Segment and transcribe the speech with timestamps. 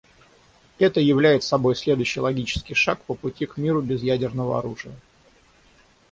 [0.79, 4.95] Это являет собой следующий логический шаг по пути к миру без ядерного оружия.